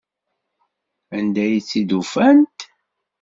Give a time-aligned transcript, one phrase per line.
[1.17, 2.57] Anda ay tt-id-ufant?